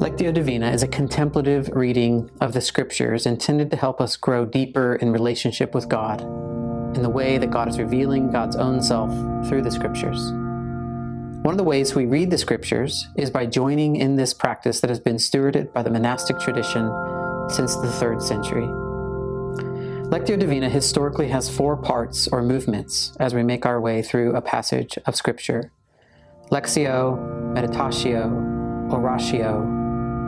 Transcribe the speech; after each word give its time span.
Lectio 0.00 0.32
Divina 0.32 0.70
is 0.70 0.82
a 0.82 0.88
contemplative 0.88 1.68
reading 1.74 2.30
of 2.40 2.54
the 2.54 2.62
scriptures 2.62 3.26
intended 3.26 3.70
to 3.70 3.76
help 3.76 4.00
us 4.00 4.16
grow 4.16 4.46
deeper 4.46 4.94
in 4.94 5.12
relationship 5.12 5.74
with 5.74 5.90
God 5.90 6.22
in 6.96 7.02
the 7.02 7.10
way 7.10 7.36
that 7.36 7.50
God 7.50 7.68
is 7.68 7.78
revealing 7.78 8.30
God's 8.30 8.56
own 8.56 8.80
self 8.80 9.10
through 9.46 9.60
the 9.60 9.70
scriptures. 9.70 10.32
One 11.42 11.52
of 11.52 11.58
the 11.58 11.64
ways 11.64 11.94
we 11.94 12.06
read 12.06 12.30
the 12.30 12.38
scriptures 12.38 13.08
is 13.18 13.28
by 13.28 13.44
joining 13.44 13.96
in 13.96 14.16
this 14.16 14.32
practice 14.32 14.80
that 14.80 14.88
has 14.88 14.98
been 14.98 15.16
stewarded 15.16 15.70
by 15.74 15.82
the 15.82 15.90
monastic 15.90 16.40
tradition 16.40 16.90
since 17.50 17.76
the 17.76 17.92
third 17.92 18.22
century. 18.22 18.68
Lectio 20.08 20.38
Divina 20.38 20.70
historically 20.70 21.28
has 21.28 21.54
four 21.54 21.76
parts 21.76 22.26
or 22.26 22.42
movements 22.42 23.12
as 23.20 23.34
we 23.34 23.42
make 23.42 23.66
our 23.66 23.78
way 23.78 24.00
through 24.00 24.34
a 24.34 24.40
passage 24.40 24.96
of 25.04 25.14
Scripture 25.14 25.72
Lectio, 26.50 27.18
Meditatio, 27.54 28.90
Oratio, 28.90 29.79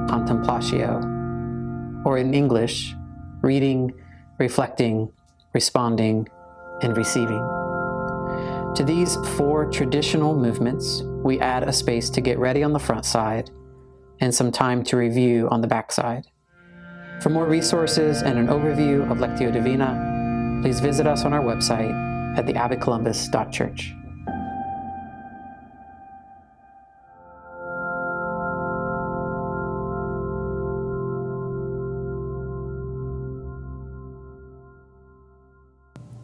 Contemplatio, 0.08 1.02
or 2.04 2.18
in 2.18 2.34
English, 2.34 2.94
reading, 3.42 3.92
reflecting, 4.38 5.10
responding, 5.52 6.28
and 6.82 6.96
receiving. 6.96 7.42
To 8.76 8.84
these 8.84 9.16
four 9.36 9.70
traditional 9.70 10.34
movements, 10.34 11.02
we 11.02 11.38
add 11.40 11.62
a 11.64 11.72
space 11.72 12.08
to 12.10 12.20
get 12.20 12.38
ready 12.38 12.62
on 12.62 12.72
the 12.72 12.78
front 12.78 13.04
side 13.04 13.50
and 14.20 14.34
some 14.34 14.50
time 14.50 14.82
to 14.84 14.96
review 14.96 15.48
on 15.50 15.60
the 15.60 15.66
back 15.66 15.92
side. 15.92 16.26
For 17.20 17.28
more 17.28 17.46
resources 17.46 18.22
and 18.22 18.38
an 18.38 18.48
overview 18.48 19.08
of 19.10 19.18
Lectio 19.18 19.52
Divina, 19.52 20.60
please 20.62 20.80
visit 20.80 21.06
us 21.06 21.24
on 21.24 21.32
our 21.32 21.42
website 21.42 21.92
at 22.36 22.46
theabbeycolumbus.church. 22.46 24.01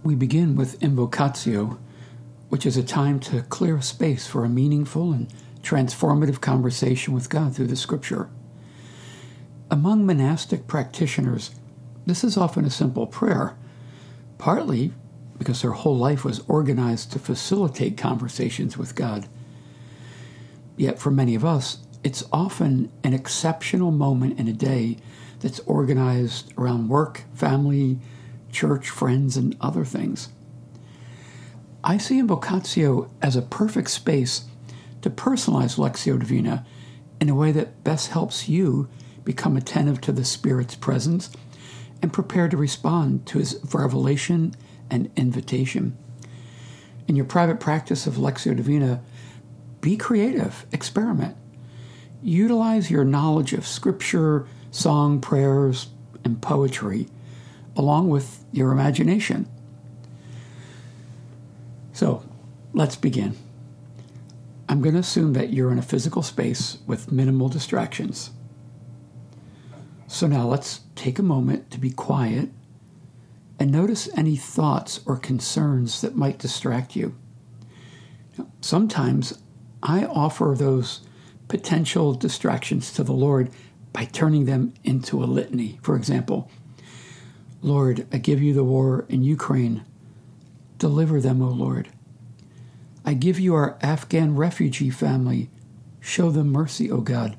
We 0.08 0.14
begin 0.14 0.56
with 0.56 0.80
Invocatio, 0.80 1.76
which 2.48 2.64
is 2.64 2.78
a 2.78 2.82
time 2.82 3.20
to 3.20 3.42
clear 3.42 3.76
a 3.76 3.82
space 3.82 4.26
for 4.26 4.42
a 4.42 4.48
meaningful 4.48 5.12
and 5.12 5.30
transformative 5.60 6.40
conversation 6.40 7.12
with 7.12 7.28
God 7.28 7.54
through 7.54 7.66
the 7.66 7.76
scripture. 7.76 8.30
Among 9.70 10.06
monastic 10.06 10.66
practitioners, 10.66 11.50
this 12.06 12.24
is 12.24 12.38
often 12.38 12.64
a 12.64 12.70
simple 12.70 13.06
prayer, 13.06 13.54
partly 14.38 14.94
because 15.36 15.60
their 15.60 15.72
whole 15.72 15.98
life 15.98 16.24
was 16.24 16.40
organized 16.48 17.12
to 17.12 17.18
facilitate 17.18 17.98
conversations 17.98 18.78
with 18.78 18.94
God. 18.94 19.28
Yet 20.78 20.98
for 20.98 21.10
many 21.10 21.34
of 21.34 21.44
us, 21.44 21.80
it's 22.02 22.24
often 22.32 22.90
an 23.04 23.12
exceptional 23.12 23.90
moment 23.90 24.38
in 24.40 24.48
a 24.48 24.54
day 24.54 24.96
that's 25.40 25.60
organized 25.66 26.54
around 26.56 26.88
work, 26.88 27.24
family, 27.34 27.98
church, 28.50 28.88
friends, 28.88 29.36
and 29.36 29.56
other 29.60 29.84
things. 29.84 30.28
I 31.84 31.98
see 31.98 32.20
Invocatio 32.20 33.08
as 33.22 33.36
a 33.36 33.42
perfect 33.42 33.90
space 33.90 34.44
to 35.02 35.10
personalize 35.10 35.78
Lectio 35.78 36.18
Divina 36.18 36.66
in 37.20 37.28
a 37.28 37.34
way 37.34 37.52
that 37.52 37.84
best 37.84 38.10
helps 38.10 38.48
you 38.48 38.88
become 39.24 39.56
attentive 39.56 40.00
to 40.02 40.12
the 40.12 40.24
Spirit's 40.24 40.74
presence 40.74 41.30
and 42.02 42.12
prepare 42.12 42.48
to 42.48 42.56
respond 42.56 43.26
to 43.26 43.38
His 43.38 43.60
revelation 43.72 44.54
and 44.90 45.10
invitation. 45.16 45.96
In 47.06 47.16
your 47.16 47.24
private 47.24 47.60
practice 47.60 48.06
of 48.06 48.14
Lectio 48.14 48.56
Divina, 48.56 49.02
be 49.80 49.96
creative, 49.96 50.66
experiment. 50.72 51.36
Utilize 52.22 52.90
your 52.90 53.04
knowledge 53.04 53.52
of 53.52 53.66
Scripture, 53.66 54.46
song, 54.70 55.20
prayers, 55.20 55.88
and 56.24 56.42
poetry, 56.42 57.06
along 57.78 58.08
with 58.08 58.44
your 58.52 58.72
imagination. 58.72 59.48
So 61.92 62.22
let's 62.74 62.96
begin. 62.96 63.36
I'm 64.68 64.82
going 64.82 64.94
to 64.94 65.00
assume 65.00 65.32
that 65.32 65.52
you're 65.52 65.72
in 65.72 65.78
a 65.78 65.82
physical 65.82 66.22
space 66.22 66.78
with 66.86 67.10
minimal 67.10 67.48
distractions. 67.48 68.30
So 70.08 70.26
now 70.26 70.46
let's 70.46 70.80
take 70.94 71.18
a 71.18 71.22
moment 71.22 71.70
to 71.70 71.78
be 71.78 71.90
quiet 71.90 72.50
and 73.58 73.70
notice 73.70 74.08
any 74.16 74.36
thoughts 74.36 75.00
or 75.06 75.16
concerns 75.16 76.00
that 76.00 76.16
might 76.16 76.38
distract 76.38 76.96
you. 76.96 77.14
Sometimes 78.60 79.38
I 79.82 80.04
offer 80.04 80.54
those 80.56 81.00
potential 81.46 82.12
distractions 82.12 82.92
to 82.92 83.04
the 83.04 83.12
Lord 83.12 83.50
by 83.92 84.04
turning 84.04 84.44
them 84.44 84.74
into 84.84 85.22
a 85.22 85.26
litany. 85.26 85.78
For 85.82 85.96
example, 85.96 86.50
Lord, 87.60 88.06
I 88.12 88.18
give 88.18 88.40
you 88.40 88.54
the 88.54 88.64
war 88.64 89.04
in 89.08 89.22
Ukraine. 89.22 89.84
Deliver 90.78 91.20
them, 91.20 91.42
O 91.42 91.48
Lord. 91.48 91.88
I 93.04 93.14
give 93.14 93.40
you 93.40 93.54
our 93.54 93.76
Afghan 93.82 94.36
refugee 94.36 94.90
family. 94.90 95.50
Show 96.00 96.30
them 96.30 96.52
mercy, 96.52 96.90
O 96.90 97.00
God. 97.00 97.36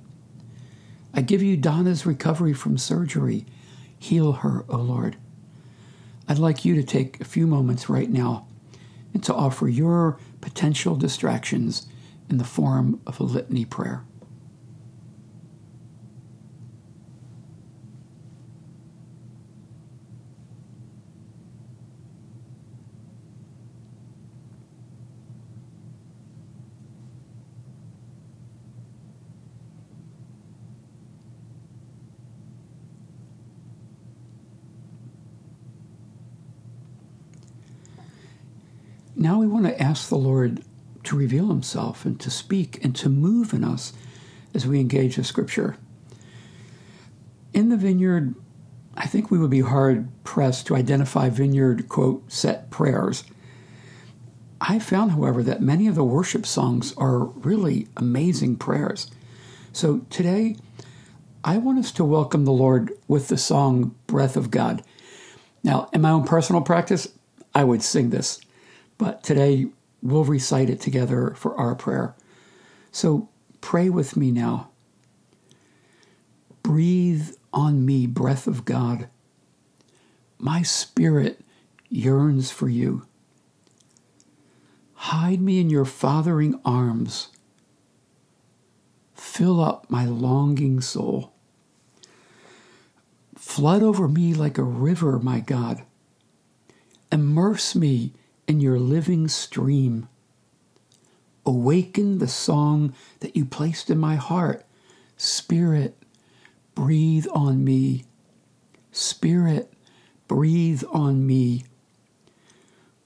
I 1.13 1.21
give 1.21 1.41
you 1.41 1.55
Donna's 1.55 2.05
recovery 2.05 2.53
from 2.53 2.77
surgery. 2.77 3.45
Heal 3.97 4.33
her, 4.33 4.65
O 4.67 4.77
Lord. 4.77 5.15
I'd 6.27 6.37
like 6.37 6.65
you 6.65 6.75
to 6.75 6.83
take 6.83 7.19
a 7.19 7.25
few 7.25 7.47
moments 7.47 7.89
right 7.89 8.09
now 8.09 8.45
and 9.13 9.23
to 9.23 9.33
offer 9.33 9.67
your 9.67 10.19
potential 10.41 10.95
distractions 10.95 11.87
in 12.29 12.37
the 12.37 12.43
form 12.43 13.01
of 13.07 13.19
a 13.19 13.23
litany 13.23 13.65
prayer. 13.65 14.03
Now 39.21 39.37
we 39.37 39.47
want 39.47 39.65
to 39.65 39.83
ask 39.83 40.07
the 40.07 40.15
Lord 40.15 40.63
to 41.03 41.17
reveal 41.17 41.49
himself 41.49 42.05
and 42.05 42.17
to 42.21 42.31
speak 42.31 42.81
and 42.85 42.95
to 42.95 43.09
move 43.09 43.53
in 43.53 43.65
us 43.65 43.91
as 44.53 44.65
we 44.65 44.79
engage 44.79 45.17
the 45.17 45.25
scripture. 45.25 45.75
In 47.53 47.67
the 47.67 47.75
vineyard, 47.75 48.33
I 48.95 49.07
think 49.07 49.29
we 49.29 49.37
would 49.37 49.49
be 49.49 49.59
hard 49.59 50.07
pressed 50.23 50.67
to 50.67 50.75
identify 50.77 51.27
vineyard, 51.27 51.89
quote, 51.89 52.31
set 52.31 52.69
prayers. 52.69 53.25
I 54.61 54.79
found, 54.79 55.11
however, 55.11 55.43
that 55.43 55.61
many 55.61 55.87
of 55.87 55.95
the 55.95 56.03
worship 56.05 56.45
songs 56.45 56.93
are 56.95 57.25
really 57.25 57.89
amazing 57.97 58.55
prayers. 58.55 59.11
So 59.73 60.05
today, 60.09 60.55
I 61.43 61.57
want 61.57 61.79
us 61.79 61.91
to 61.93 62.05
welcome 62.05 62.45
the 62.45 62.53
Lord 62.53 62.93
with 63.09 63.27
the 63.27 63.37
song 63.37 63.95
Breath 64.07 64.37
of 64.37 64.49
God. 64.49 64.81
Now, 65.61 65.89
in 65.91 65.99
my 65.99 66.11
own 66.11 66.23
personal 66.23 66.61
practice, 66.61 67.09
I 67.53 67.65
would 67.65 67.83
sing 67.83 68.11
this 68.11 68.39
but 68.99 69.23
today 69.23 69.65
we'll 70.03 70.25
recite 70.25 70.69
it 70.69 70.79
together 70.79 71.33
for 71.35 71.55
our 71.55 71.73
prayer. 71.73 72.13
So 72.91 73.29
pray 73.61 73.89
with 73.89 74.15
me 74.15 74.29
now. 74.29 74.69
Breathe 76.61 77.31
on 77.51 77.83
me, 77.85 78.05
breath 78.05 78.45
of 78.45 78.65
God. 78.65 79.09
My 80.37 80.61
spirit 80.61 81.41
yearns 81.89 82.51
for 82.51 82.69
you. 82.69 83.07
Hide 84.93 85.41
me 85.41 85.59
in 85.59 85.69
your 85.69 85.85
fathering 85.85 86.59
arms. 86.63 87.29
Fill 89.15 89.61
up 89.61 89.89
my 89.89 90.05
longing 90.05 90.81
soul. 90.81 91.31
Flood 93.37 93.81
over 93.81 94.09
me 94.09 94.33
like 94.33 94.57
a 94.57 94.63
river, 94.63 95.19
my 95.19 95.39
God. 95.39 95.83
Immerse 97.11 97.75
me 97.75 98.13
in 98.49 98.59
your 98.59 98.79
living 98.79 99.27
stream. 99.27 100.09
Awaken 101.45 102.17
the 102.17 102.27
song 102.27 102.95
that 103.19 103.35
you 103.35 103.45
placed 103.45 103.91
in 103.91 103.99
my 103.99 104.15
heart. 104.15 104.65
Spirit, 105.17 105.95
breathe 106.73 107.27
on 107.31 107.63
me. 107.63 108.05
Spirit, 108.91 109.71
breathe 110.27 110.83
on 110.91 111.27
me. 111.27 111.63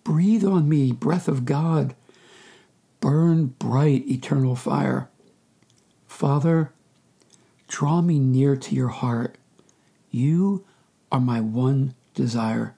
Breathe 0.05 0.45
on 0.45 0.69
me, 0.69 0.93
breath 0.93 1.27
of 1.27 1.43
God. 1.43 1.93
Burn 3.01 3.47
bright 3.47 4.07
eternal 4.07 4.55
fire. 4.55 5.09
Father, 6.07 6.71
draw 7.67 8.01
me 8.01 8.17
near 8.17 8.55
to 8.55 8.73
your 8.73 8.87
heart. 8.87 9.37
You 10.09 10.63
are 11.11 11.19
my 11.19 11.41
one 11.41 11.95
desire. 12.13 12.75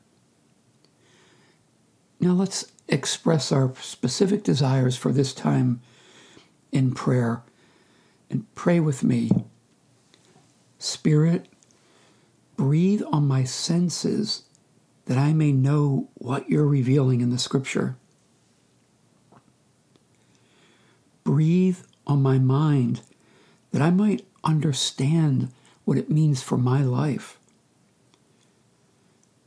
Now 2.20 2.34
let's 2.34 2.72
express 2.88 3.52
our 3.52 3.74
specific 3.82 4.44
desires 4.44 4.96
for 4.98 5.12
this 5.12 5.34
time 5.34 5.82
in 6.72 6.94
prayer 6.94 7.44
and 8.30 8.54
pray 8.56 8.80
with 8.80 9.04
me. 9.04 9.32
Spirit, 10.78 11.48
breathe 12.58 13.02
on 13.12 13.28
my 13.28 13.44
senses 13.44 14.44
that 15.06 15.18
I 15.18 15.34
may 15.34 15.52
know 15.52 16.10
what 16.16 16.50
you're 16.50 16.66
revealing 16.66 17.22
in 17.22 17.30
the 17.30 17.38
scripture. 17.38 17.96
Breathe 21.24 21.80
on 22.08 22.22
my 22.22 22.40
mind 22.40 23.02
that 23.72 23.82
I 23.82 23.90
might 23.90 24.26
understand 24.44 25.52
what 25.86 25.98
it 25.98 26.10
means 26.10 26.42
for 26.42 26.58
my 26.58 26.82
life. 26.82 27.40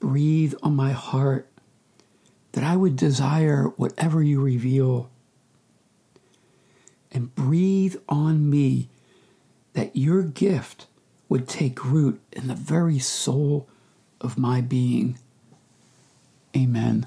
Breathe 0.00 0.54
on 0.62 0.76
my 0.76 0.92
heart 0.92 1.47
that 2.58 2.66
I 2.66 2.74
would 2.74 2.96
desire 2.96 3.72
whatever 3.76 4.20
you 4.20 4.40
reveal. 4.40 5.08
And 7.12 7.32
breathe 7.32 7.94
on 8.08 8.50
me 8.50 8.88
that 9.74 9.94
your 9.94 10.24
gift 10.24 10.88
would 11.28 11.46
take 11.46 11.84
root 11.84 12.20
in 12.32 12.48
the 12.48 12.56
very 12.56 12.98
soul 12.98 13.68
of 14.20 14.36
my 14.36 14.60
being. 14.60 15.20
Amen. 16.56 17.06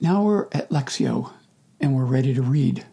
Now 0.00 0.24
we're 0.24 0.48
at 0.50 0.70
Lectio 0.70 1.30
and 1.78 1.94
we're 1.94 2.04
ready 2.04 2.34
to 2.34 2.42
read. 2.42 2.84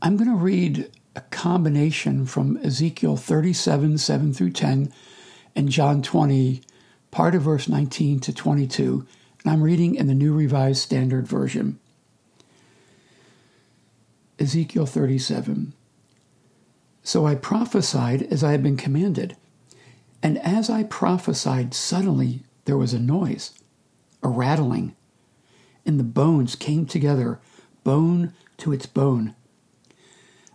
I'm 0.00 0.16
going 0.16 0.30
to 0.30 0.34
read 0.34 0.90
a 1.14 1.20
combination 1.20 2.24
from 2.24 2.56
Ezekiel 2.64 3.18
37, 3.18 3.98
7 3.98 4.32
through 4.32 4.52
10, 4.52 4.90
and 5.54 5.68
John 5.68 6.00
20, 6.00 6.62
part 7.10 7.34
of 7.34 7.42
verse 7.42 7.68
19 7.68 8.18
to 8.20 8.32
22, 8.32 8.94
and 8.94 9.06
I'm 9.44 9.62
reading 9.62 9.96
in 9.96 10.06
the 10.06 10.14
New 10.14 10.32
Revised 10.32 10.80
Standard 10.80 11.26
Version. 11.26 11.80
Ezekiel 14.38 14.86
37. 14.86 15.72
So 17.02 17.26
I 17.26 17.34
prophesied 17.34 18.22
as 18.22 18.44
I 18.44 18.52
had 18.52 18.62
been 18.62 18.76
commanded, 18.76 19.36
and 20.22 20.38
as 20.38 20.70
I 20.70 20.84
prophesied, 20.84 21.74
suddenly 21.74 22.44
there 22.66 22.76
was 22.76 22.94
a 22.94 23.00
noise, 23.00 23.52
a 24.22 24.28
rattling, 24.28 24.94
and 25.84 25.98
the 25.98 26.04
bones 26.04 26.54
came 26.54 26.86
together, 26.86 27.40
bone 27.82 28.34
to 28.58 28.72
its 28.72 28.86
bone. 28.86 29.34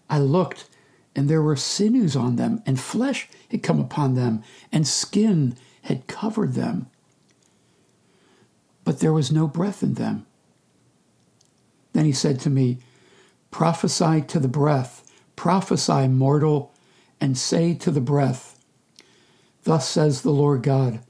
I 0.10 0.19
looked, 0.19 0.69
and 1.13 1.30
there 1.30 1.42
were 1.42 1.57
sinews 1.57 2.16
on 2.16 2.38
them, 2.38 2.63
and 2.66 2.80
flesh 2.80 3.28
had 3.51 3.63
come 3.63 3.81
upon 3.81 4.16
them, 4.16 4.44
and 4.72 4.88
skin 4.88 5.57
had 5.81 6.07
covered 6.07 6.54
them. 6.54 6.88
But 8.88 9.01
there 9.01 9.12
was 9.12 9.34
no 9.34 9.48
breath 9.48 9.84
in 9.84 9.95
them. 9.95 10.25
Then 11.92 12.06
he 12.06 12.13
said 12.13 12.39
to 12.39 12.50
me, 12.50 12.78
Prophesy 13.51 14.22
to 14.22 14.39
the 14.39 14.48
breath, 14.48 15.04
prophesy, 15.36 16.07
mortal, 16.07 16.74
and 17.19 17.38
say 17.38 17.74
to 17.74 17.92
the 17.92 18.00
breath, 18.00 18.57
Thus 19.66 19.89
says 19.89 20.22
the 20.22 20.31
Lord 20.31 20.63
God 20.63 21.01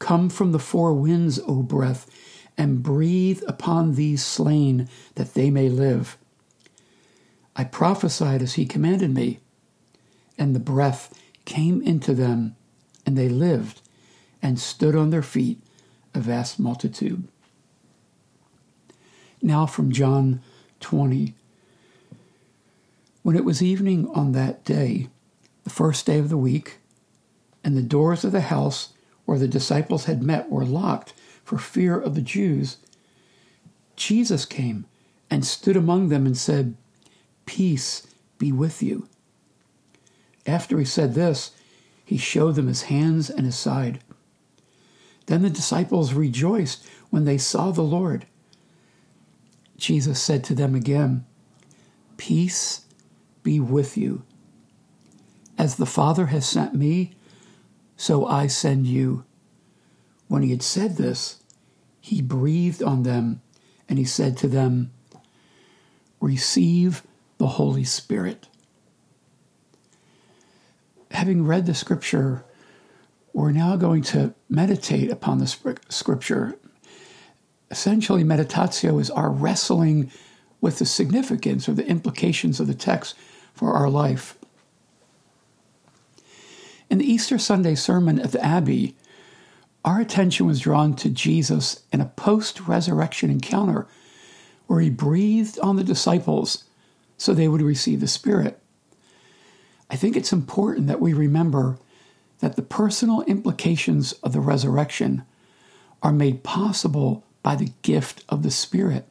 Come 0.00 0.28
from 0.28 0.50
the 0.50 0.58
four 0.58 0.92
winds, 0.92 1.38
O 1.46 1.62
breath, 1.62 2.10
and 2.58 2.82
breathe 2.82 3.44
upon 3.46 3.94
these 3.94 4.24
slain, 4.24 4.88
that 5.14 5.34
they 5.34 5.50
may 5.50 5.68
live. 5.68 6.18
I 7.54 7.62
prophesied 7.62 8.42
as 8.42 8.54
he 8.54 8.66
commanded 8.66 9.14
me, 9.14 9.38
and 10.36 10.52
the 10.52 10.58
breath 10.58 11.14
came 11.44 11.80
into 11.80 12.12
them, 12.12 12.56
and 13.06 13.16
they 13.16 13.28
lived 13.28 13.82
and 14.42 14.58
stood 14.58 14.96
on 14.96 15.10
their 15.10 15.22
feet, 15.22 15.62
a 16.14 16.20
vast 16.20 16.58
multitude. 16.58 17.26
Now 19.40 19.66
from 19.66 19.92
John 19.92 20.40
20. 20.80 21.34
When 23.22 23.36
it 23.36 23.44
was 23.44 23.62
evening 23.62 24.08
on 24.14 24.32
that 24.32 24.64
day, 24.64 25.08
the 25.64 25.70
first 25.70 26.06
day 26.06 26.18
of 26.18 26.28
the 26.28 26.36
week, 26.36 26.78
and 27.64 27.76
the 27.76 27.82
doors 27.82 28.24
of 28.24 28.32
the 28.32 28.42
house 28.42 28.92
where 29.24 29.38
the 29.38 29.48
disciples 29.48 30.04
had 30.04 30.22
met 30.22 30.50
were 30.50 30.64
locked 30.64 31.14
for 31.44 31.58
fear 31.58 31.98
of 31.98 32.14
the 32.14 32.20
Jews, 32.20 32.78
Jesus 33.96 34.44
came 34.44 34.86
and 35.30 35.44
stood 35.44 35.76
among 35.76 36.08
them 36.08 36.26
and 36.26 36.36
said, 36.36 36.76
Peace 37.46 38.06
be 38.38 38.52
with 38.52 38.82
you. 38.82 39.08
After 40.46 40.78
he 40.78 40.84
said 40.84 41.14
this, 41.14 41.52
he 42.04 42.16
showed 42.16 42.56
them 42.56 42.66
his 42.66 42.82
hands 42.82 43.30
and 43.30 43.46
his 43.46 43.56
side. 43.56 44.00
Then 45.26 45.42
the 45.42 45.50
disciples 45.50 46.14
rejoiced 46.14 46.86
when 47.10 47.24
they 47.24 47.38
saw 47.38 47.70
the 47.70 47.82
Lord. 47.82 48.26
Jesus 49.76 50.20
said 50.20 50.44
to 50.44 50.54
them 50.54 50.74
again, 50.74 51.24
Peace 52.16 52.84
be 53.42 53.58
with 53.60 53.96
you. 53.96 54.24
As 55.58 55.76
the 55.76 55.86
Father 55.86 56.26
has 56.26 56.48
sent 56.48 56.74
me, 56.74 57.14
so 57.96 58.26
I 58.26 58.46
send 58.46 58.86
you. 58.86 59.24
When 60.28 60.42
he 60.42 60.50
had 60.50 60.62
said 60.62 60.96
this, 60.96 61.40
he 62.00 62.22
breathed 62.22 62.82
on 62.82 63.02
them 63.02 63.42
and 63.88 63.98
he 63.98 64.04
said 64.04 64.36
to 64.38 64.48
them, 64.48 64.92
Receive 66.20 67.02
the 67.38 67.46
Holy 67.48 67.84
Spirit. 67.84 68.48
Having 71.10 71.46
read 71.46 71.66
the 71.66 71.74
scripture, 71.74 72.44
we're 73.32 73.52
now 73.52 73.76
going 73.76 74.02
to 74.02 74.34
meditate 74.48 75.10
upon 75.10 75.38
the 75.38 75.46
scripture. 75.88 76.58
Essentially, 77.70 78.22
meditatio 78.22 79.00
is 79.00 79.10
our 79.10 79.30
wrestling 79.30 80.10
with 80.60 80.78
the 80.78 80.86
significance 80.86 81.68
or 81.68 81.72
the 81.72 81.86
implications 81.86 82.60
of 82.60 82.66
the 82.66 82.74
text 82.74 83.16
for 83.54 83.72
our 83.72 83.88
life. 83.88 84.36
In 86.90 86.98
the 86.98 87.10
Easter 87.10 87.38
Sunday 87.38 87.74
sermon 87.74 88.18
at 88.18 88.32
the 88.32 88.44
Abbey, 88.44 88.96
our 89.84 89.98
attention 90.00 90.46
was 90.46 90.60
drawn 90.60 90.94
to 90.96 91.08
Jesus 91.08 91.82
in 91.90 92.00
a 92.00 92.06
post 92.06 92.60
resurrection 92.60 93.30
encounter 93.30 93.88
where 94.66 94.80
he 94.80 94.90
breathed 94.90 95.58
on 95.60 95.76
the 95.76 95.84
disciples 95.84 96.64
so 97.16 97.32
they 97.32 97.48
would 97.48 97.62
receive 97.62 98.00
the 98.00 98.06
Spirit. 98.06 98.60
I 99.90 99.96
think 99.96 100.16
it's 100.16 100.32
important 100.32 100.86
that 100.86 101.00
we 101.00 101.12
remember 101.12 101.78
that 102.42 102.56
the 102.56 102.62
personal 102.62 103.22
implications 103.22 104.14
of 104.14 104.32
the 104.32 104.40
resurrection 104.40 105.22
are 106.02 106.12
made 106.12 106.42
possible 106.42 107.24
by 107.40 107.54
the 107.54 107.70
gift 107.82 108.24
of 108.28 108.42
the 108.42 108.50
Spirit. 108.50 109.06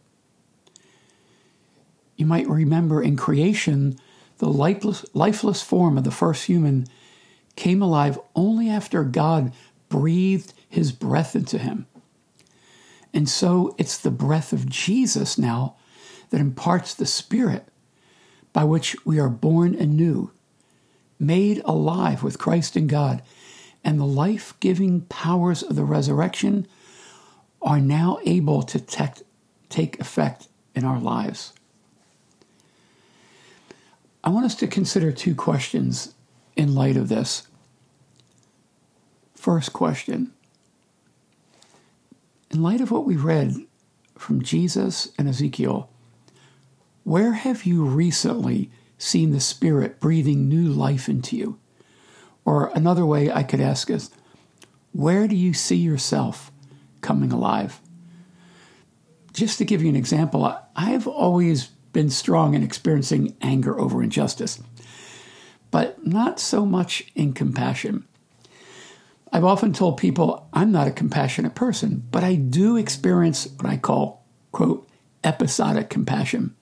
You 2.18 2.26
might 2.26 2.50
remember 2.50 3.02
in 3.02 3.16
creation, 3.16 3.98
the 4.40 4.50
lifeless, 4.50 5.06
lifeless 5.14 5.62
form 5.62 5.98
of 5.98 6.04
the 6.04 6.12
first 6.12 6.48
human 6.48 6.88
came 7.56 7.82
alive 7.82 8.20
only 8.36 8.70
after 8.70 9.06
God 9.06 9.54
breathed 9.88 10.54
his 10.68 10.92
breath 10.92 11.34
into 11.34 11.58
him. 11.58 11.88
And 13.14 13.30
so 13.30 13.74
it's 13.78 13.98
the 13.98 14.12
breath 14.12 14.52
of 14.52 14.68
Jesus 14.68 15.38
now 15.38 15.78
that 16.32 16.42
imparts 16.42 16.94
the 16.94 17.06
Spirit 17.06 17.66
by 18.52 18.66
which 18.66 18.94
we 19.06 19.22
are 19.22 19.30
born 19.30 19.74
anew, 19.74 20.32
made 21.22 21.62
alive 21.66 22.24
with 22.24 22.40
Christ 22.40 22.76
and 22.76 22.90
God, 22.90 23.22
and 23.84 24.00
the 24.00 24.06
life 24.06 24.56
giving 24.60 25.02
powers 25.02 25.62
of 25.62 25.76
the 25.76 25.84
resurrection 25.84 26.68
are 27.62 27.80
now 27.80 28.18
able 28.26 28.64
to 28.64 28.80
te- 28.80 29.24
take 29.70 30.00
effect 30.00 30.48
in 30.74 30.84
our 30.84 31.00
lives. 31.00 31.54
I 34.24 34.30
want 34.30 34.46
us 34.46 34.56
to 34.56 34.68
consider 34.68 35.12
two 35.12 35.36
questions 35.36 36.14
in 36.56 36.74
light 36.74 36.98
of 36.98 37.08
this. 37.08 37.48
First 39.36 39.74
question 39.74 40.32
In 42.50 42.62
light 42.62 42.82
of 42.82 42.92
what 42.92 43.06
we 43.06 43.16
read 43.16 43.56
from 44.18 44.42
Jesus 44.42 45.12
and 45.18 45.28
Ezekiel, 45.28 45.90
where 47.04 47.34
have 47.34 47.64
you 47.64 47.84
recently 47.84 48.70
seen 49.02 49.32
the 49.32 49.40
Spirit 49.40 50.00
breathing 50.00 50.48
new 50.48 50.68
life 50.68 51.10
into 51.10 51.36
you? 51.36 51.60
Or 52.46 52.72
another 52.76 53.06
way 53.06 53.32
I 53.32 53.44
could 53.44 53.60
ask 53.60 53.90
is, 53.90 54.12
where 54.94 55.28
do 55.28 55.36
you 55.36 55.54
see 55.54 55.78
yourself 55.78 56.52
coming 57.02 57.32
alive? 57.32 57.82
Just 59.34 59.58
to 59.58 59.66
give 59.66 59.82
you 59.82 59.90
an 59.90 59.96
example, 59.96 60.56
I've 60.76 61.08
always 61.08 61.68
been 61.94 62.10
strong 62.10 62.54
in 62.54 62.64
experiencing 62.64 63.36
anger 63.42 63.80
over 63.80 64.04
injustice, 64.04 64.62
but 65.72 66.06
not 66.06 66.40
so 66.40 66.66
much 66.66 67.04
in 67.16 67.34
compassion. 67.34 68.06
I've 69.32 69.46
often 69.46 69.72
told 69.72 69.98
people 69.98 70.50
I'm 70.52 70.72
not 70.72 70.88
a 70.88 70.92
compassionate 70.92 71.56
person, 71.56 72.06
but 72.12 72.24
I 72.24 72.36
do 72.36 72.76
experience 72.76 73.48
what 73.58 73.70
I 73.70 73.78
call, 73.78 74.26
quote, 74.52 74.88
episodic 75.24 75.90
compassion. 75.90 76.56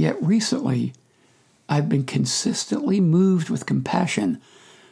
Yet 0.00 0.16
recently, 0.22 0.94
I've 1.68 1.90
been 1.90 2.06
consistently 2.06 3.02
moved 3.02 3.50
with 3.50 3.66
compassion 3.66 4.40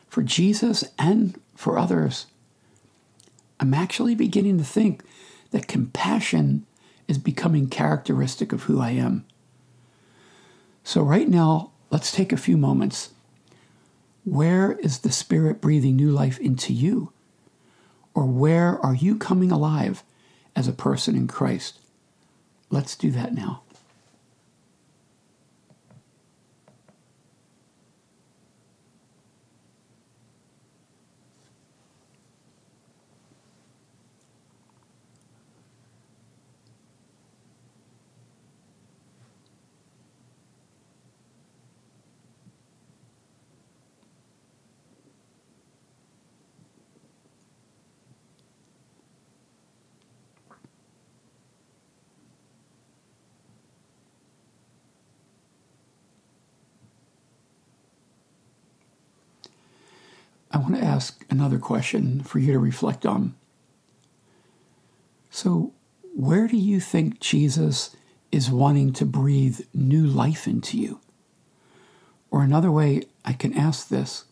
for 0.06 0.22
Jesus 0.22 0.84
and 0.98 1.40
for 1.56 1.78
others. 1.78 2.26
I'm 3.58 3.72
actually 3.72 4.14
beginning 4.14 4.58
to 4.58 4.64
think 4.64 5.02
that 5.50 5.66
compassion 5.66 6.66
is 7.08 7.16
becoming 7.16 7.70
characteristic 7.70 8.52
of 8.52 8.64
who 8.64 8.82
I 8.82 8.90
am. 8.90 9.24
So, 10.84 11.00
right 11.00 11.26
now, 11.26 11.70
let's 11.90 12.12
take 12.12 12.30
a 12.30 12.36
few 12.36 12.58
moments 12.58 13.08
Where 14.24 14.72
is 14.72 14.98
the 14.98 15.10
Spirit 15.10 15.62
breathing 15.62 15.96
new 15.96 16.10
life 16.10 16.38
into 16.38 16.74
you? 16.74 17.14
Or 18.12 18.26
where 18.26 18.78
are 18.84 18.94
you 18.94 19.16
coming 19.16 19.50
alive 19.50 20.02
as 20.54 20.68
a 20.68 20.72
person 20.72 21.16
in 21.16 21.28
Christ? 21.28 21.78
Let's 22.68 22.94
do 22.94 23.10
that 23.12 23.32
now. 23.32 23.62
I 60.50 60.58
want 60.58 60.76
to 60.76 60.84
ask 60.84 61.24
another 61.30 61.58
question 61.58 62.22
for 62.22 62.38
you 62.38 62.52
to 62.52 62.58
reflect 62.58 63.04
on. 63.04 63.34
So, 65.30 65.74
where 66.14 66.48
do 66.48 66.56
you 66.56 66.80
think 66.80 67.20
Jesus 67.20 67.94
is 68.32 68.50
wanting 68.50 68.92
to 68.94 69.04
breathe 69.04 69.60
new 69.74 70.04
life 70.06 70.46
into 70.46 70.78
you? 70.78 71.00
Or 72.30 72.42
another 72.42 72.72
way 72.72 73.02
I 73.24 73.34
can 73.34 73.56
ask 73.56 73.88
this 73.88 74.24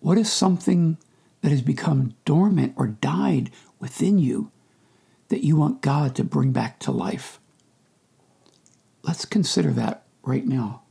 what 0.00 0.18
is 0.18 0.32
something 0.32 0.98
that 1.42 1.50
has 1.50 1.62
become 1.62 2.14
dormant 2.24 2.74
or 2.76 2.88
died 2.88 3.50
within 3.78 4.18
you 4.18 4.50
that 5.28 5.44
you 5.44 5.56
want 5.56 5.82
God 5.82 6.14
to 6.16 6.24
bring 6.24 6.52
back 6.52 6.78
to 6.80 6.90
life? 6.90 7.38
Let's 9.02 9.24
consider 9.24 9.70
that 9.72 10.04
right 10.22 10.46
now. 10.46 10.82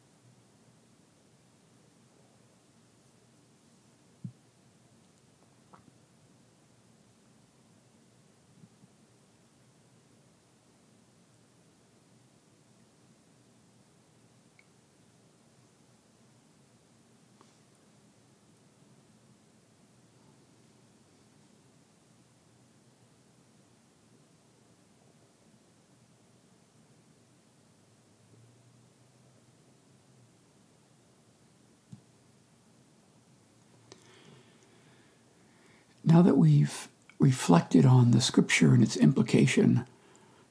Now 36.12 36.22
that 36.24 36.36
we've 36.36 36.90
reflected 37.20 37.86
on 37.86 38.12
the 38.12 38.20
scripture 38.20 38.74
and 38.74 38.84
its 38.84 38.98
implication 38.98 39.86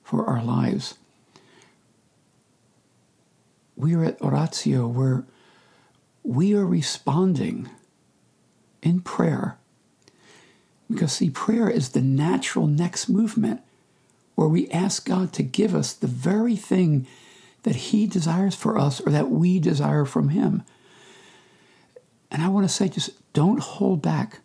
for 0.02 0.24
our 0.24 0.42
lives, 0.42 0.94
we 3.76 3.94
are 3.94 4.02
at 4.02 4.22
Oratio 4.22 4.88
where 4.88 5.26
we 6.22 6.54
are 6.54 6.64
responding 6.64 7.68
in 8.80 9.02
prayer. 9.02 9.58
Because, 10.90 11.12
see, 11.12 11.28
prayer 11.28 11.68
is 11.68 11.90
the 11.90 12.00
natural 12.00 12.66
next 12.66 13.10
movement 13.10 13.60
where 14.36 14.48
we 14.48 14.70
ask 14.70 15.06
God 15.06 15.30
to 15.34 15.42
give 15.42 15.74
us 15.74 15.92
the 15.92 16.06
very 16.06 16.56
thing 16.56 17.06
that 17.64 17.76
He 17.76 18.06
desires 18.06 18.54
for 18.54 18.78
us 18.78 18.98
or 19.02 19.12
that 19.12 19.28
we 19.28 19.58
desire 19.58 20.06
from 20.06 20.30
Him. 20.30 20.62
And 22.30 22.40
I 22.40 22.48
want 22.48 22.66
to 22.66 22.74
say, 22.74 22.88
just 22.88 23.10
don't 23.34 23.60
hold 23.60 24.00
back. 24.00 24.40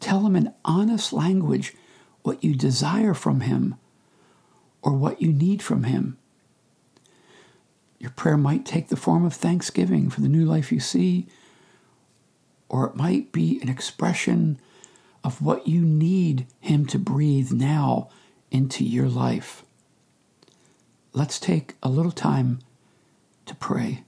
Tell 0.00 0.24
him 0.26 0.36
in 0.36 0.54
honest 0.64 1.12
language 1.12 1.74
what 2.22 2.42
you 2.44 2.54
desire 2.54 3.14
from 3.14 3.40
him 3.40 3.76
or 4.82 4.92
what 4.92 5.20
you 5.20 5.32
need 5.32 5.62
from 5.62 5.84
him. 5.84 6.18
Your 7.98 8.10
prayer 8.10 8.36
might 8.36 8.64
take 8.64 8.88
the 8.88 8.96
form 8.96 9.24
of 9.24 9.34
thanksgiving 9.34 10.08
for 10.08 10.20
the 10.20 10.28
new 10.28 10.44
life 10.44 10.70
you 10.70 10.78
see, 10.78 11.26
or 12.68 12.86
it 12.86 12.94
might 12.94 13.32
be 13.32 13.60
an 13.60 13.68
expression 13.68 14.60
of 15.24 15.42
what 15.42 15.66
you 15.66 15.80
need 15.80 16.46
him 16.60 16.86
to 16.86 16.98
breathe 16.98 17.50
now 17.50 18.08
into 18.50 18.84
your 18.84 19.08
life. 19.08 19.64
Let's 21.12 21.40
take 21.40 21.74
a 21.82 21.88
little 21.88 22.12
time 22.12 22.60
to 23.46 23.54
pray. 23.54 24.04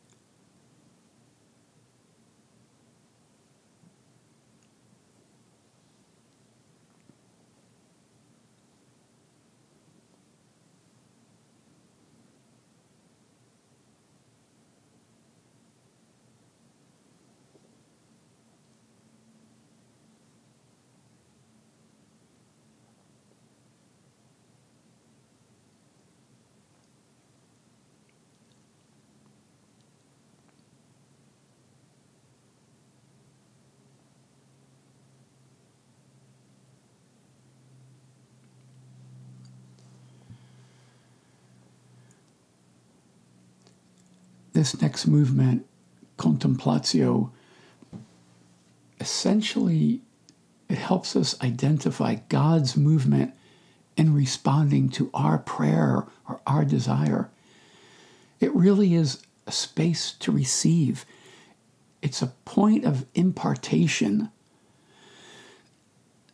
This 44.61 44.79
next 44.83 45.07
movement, 45.07 45.64
contemplatio, 46.19 47.31
essentially 49.00 50.02
it 50.69 50.76
helps 50.76 51.17
us 51.17 51.35
identify 51.40 52.17
God's 52.29 52.76
movement 52.76 53.33
in 53.97 54.14
responding 54.14 54.90
to 54.90 55.09
our 55.14 55.38
prayer 55.38 56.07
or 56.29 56.43
our 56.47 56.67
desire. 56.67 57.31
It 58.38 58.55
really 58.55 58.95
is 58.95 59.23
a 59.47 59.52
space 59.52 60.12
to 60.21 60.31
receive. 60.31 61.07
It's 62.02 62.21
a 62.21 62.35
point 62.45 62.85
of 62.85 63.07
impartation. 63.14 64.29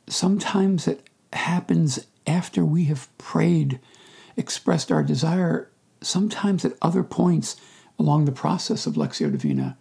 Sometimes 0.08 0.88
it 0.88 1.08
happens 1.32 2.04
after 2.26 2.64
we 2.64 2.86
have 2.86 3.08
prayed, 3.18 3.78
expressed 4.36 4.90
our 4.90 5.04
desire. 5.04 5.70
Sometimes 6.00 6.64
at 6.64 6.72
other 6.82 7.04
points, 7.04 7.54
along 7.98 8.24
the 8.24 8.32
process 8.32 8.86
of 8.86 8.94
Lectio 8.94 9.30
Divina. 9.30 9.76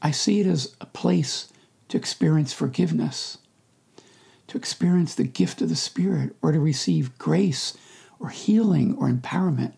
I 0.00 0.10
see 0.10 0.40
it 0.40 0.46
as 0.46 0.74
a 0.80 0.86
place 0.86 1.48
to 1.88 1.96
experience 1.96 2.52
forgiveness, 2.52 3.38
to 4.48 4.58
experience 4.58 5.14
the 5.14 5.24
gift 5.24 5.62
of 5.62 5.68
the 5.68 5.76
Spirit, 5.76 6.34
or 6.42 6.52
to 6.52 6.60
receive 6.60 7.18
grace 7.18 7.76
or 8.18 8.30
healing 8.30 8.96
or 8.96 9.08
empowerment. 9.08 9.74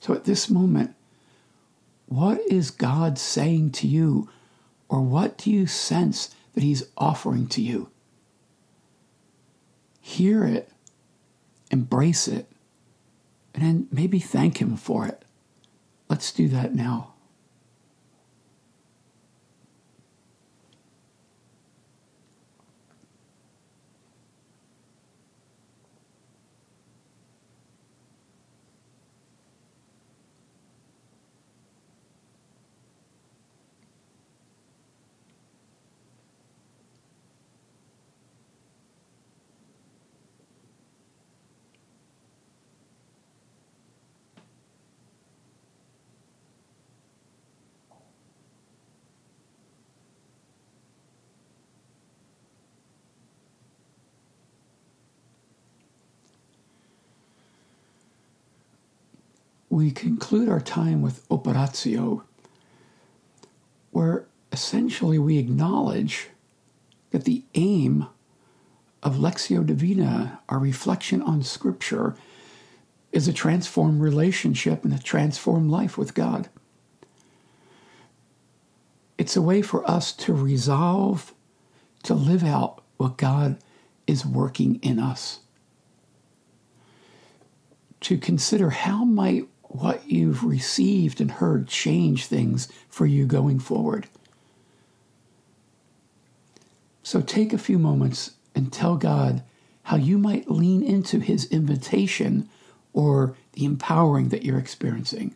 So 0.00 0.14
at 0.14 0.24
this 0.24 0.48
moment, 0.48 0.94
what 2.06 2.40
is 2.48 2.70
God 2.70 3.18
saying 3.18 3.72
to 3.72 3.86
you, 3.86 4.30
or 4.88 5.00
what 5.02 5.36
do 5.38 5.50
you 5.50 5.66
sense 5.66 6.34
that 6.54 6.62
He's 6.62 6.84
offering 6.96 7.46
to 7.48 7.60
you? 7.60 7.90
Hear 10.00 10.44
it, 10.44 10.70
embrace 11.70 12.26
it, 12.26 12.50
and 13.54 13.62
then 13.62 13.88
maybe 13.92 14.18
thank 14.18 14.60
Him 14.60 14.76
for 14.76 15.06
it. 15.06 15.24
Let's 16.08 16.32
do 16.32 16.48
that 16.48 16.74
now. 16.74 17.14
We 59.70 59.90
conclude 59.90 60.48
our 60.48 60.60
time 60.60 61.02
with 61.02 61.24
operatio, 61.30 62.24
where 63.90 64.26
essentially 64.50 65.18
we 65.18 65.38
acknowledge 65.38 66.28
that 67.10 67.24
the 67.24 67.44
aim 67.54 68.06
of 69.02 69.16
Lectio 69.16 69.64
Divina, 69.64 70.40
our 70.48 70.58
reflection 70.58 71.22
on 71.22 71.42
Scripture, 71.42 72.16
is 73.12 73.28
a 73.28 73.32
transformed 73.32 74.00
relationship 74.00 74.84
and 74.84 74.92
a 74.92 74.98
transformed 74.98 75.70
life 75.70 75.96
with 75.96 76.14
God. 76.14 76.48
It's 79.16 79.36
a 79.36 79.42
way 79.42 79.62
for 79.62 79.88
us 79.88 80.12
to 80.12 80.32
resolve 80.32 81.34
to 82.04 82.14
live 82.14 82.44
out 82.44 82.82
what 82.96 83.16
God 83.16 83.58
is 84.06 84.24
working 84.24 84.76
in 84.76 84.98
us. 84.98 85.40
To 88.02 88.16
consider 88.16 88.70
how 88.70 89.04
might 89.04 89.48
what 89.68 90.10
you've 90.10 90.44
received 90.44 91.20
and 91.20 91.30
heard 91.30 91.68
change 91.68 92.26
things 92.26 92.68
for 92.88 93.06
you 93.06 93.26
going 93.26 93.58
forward. 93.58 94.08
So 97.02 97.20
take 97.20 97.52
a 97.52 97.58
few 97.58 97.78
moments 97.78 98.32
and 98.54 98.72
tell 98.72 98.96
God 98.96 99.42
how 99.84 99.96
you 99.96 100.18
might 100.18 100.50
lean 100.50 100.82
into 100.82 101.20
his 101.20 101.46
invitation 101.46 102.48
or 102.92 103.36
the 103.52 103.64
empowering 103.64 104.28
that 104.30 104.42
you're 104.42 104.58
experiencing. 104.58 105.34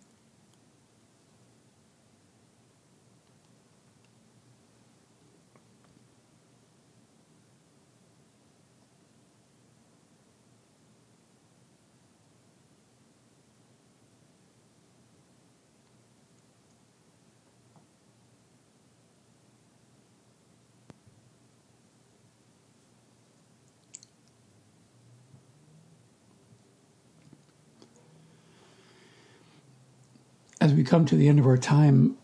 As 30.62 30.73
we 30.73 30.85
come 30.85 31.04
to 31.04 31.16
the 31.16 31.26
end 31.26 31.40
of 31.40 31.47
our 31.47 31.59
time, 31.59 32.16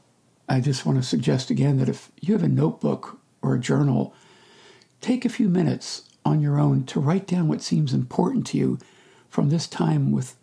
I 0.48 0.60
just 0.60 0.86
want 0.86 0.96
to 0.96 1.02
suggest 1.02 1.50
again 1.50 1.78
that 1.78 1.88
if 1.88 2.12
you 2.20 2.34
have 2.34 2.44
a 2.44 2.48
notebook 2.48 3.18
or 3.42 3.52
a 3.52 3.58
journal, 3.58 4.14
take 5.00 5.24
a 5.24 5.28
few 5.28 5.48
minutes 5.48 6.08
on 6.24 6.40
your 6.40 6.56
own 6.56 6.84
to 6.84 7.00
write 7.00 7.26
down 7.26 7.48
what 7.48 7.62
seems 7.62 7.92
important 7.92 8.46
to 8.46 8.56
you 8.56 8.78
from 9.28 9.48
this 9.48 9.66
time 9.66 10.12
with 10.12 10.36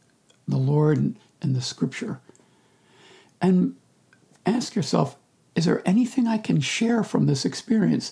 the 0.45 0.57
Lord 0.57 1.15
and 1.41 1.55
the 1.55 1.61
scripture. 1.61 2.19
And 3.41 3.77
ask 4.45 4.75
yourself 4.75 5.15
is 5.55 5.63
there 5.63 5.81
anything 5.85 6.27
I 6.27 6.37
can 6.37 6.59
share 6.59 7.01
from 7.01 7.27
this 7.27 7.45
experience 7.45 8.11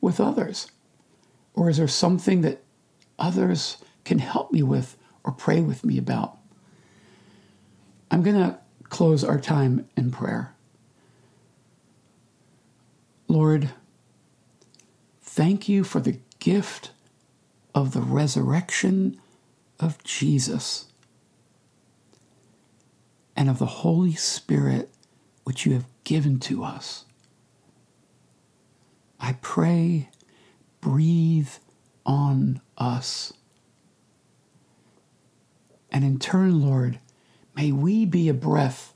with 0.00 0.20
others? 0.20 0.70
Or 1.54 1.68
is 1.68 1.78
there 1.78 1.88
something 1.88 2.42
that 2.42 2.62
others 3.18 3.78
can 4.04 4.20
help 4.20 4.52
me 4.52 4.62
with 4.62 4.96
or 5.24 5.32
pray 5.32 5.60
with 5.60 5.84
me 5.84 5.98
about? 5.98 6.38
I'm 8.12 8.22
going 8.22 8.36
to 8.36 8.61
close 8.92 9.24
our 9.24 9.40
time 9.40 9.88
in 9.96 10.10
prayer. 10.10 10.52
Lord, 13.26 13.70
thank 15.22 15.66
you 15.66 15.82
for 15.82 15.98
the 15.98 16.18
gift 16.40 16.90
of 17.74 17.94
the 17.94 18.02
resurrection 18.02 19.18
of 19.80 20.04
Jesus 20.04 20.84
and 23.34 23.48
of 23.48 23.58
the 23.58 23.64
Holy 23.64 24.12
Spirit 24.12 24.90
which 25.44 25.64
you 25.64 25.72
have 25.72 25.86
given 26.04 26.38
to 26.40 26.62
us. 26.62 27.06
I 29.18 29.38
pray, 29.40 30.10
breathe 30.82 31.48
on 32.04 32.60
us. 32.76 33.32
And 35.90 36.04
in 36.04 36.18
turn, 36.18 36.60
Lord, 36.60 36.98
May 37.54 37.72
we 37.72 38.04
be 38.04 38.28
a 38.28 38.34
breath 38.34 38.94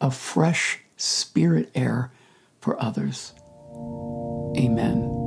of 0.00 0.14
fresh 0.14 0.80
spirit 0.96 1.70
air 1.74 2.12
for 2.60 2.80
others. 2.82 3.32
Amen. 4.56 5.17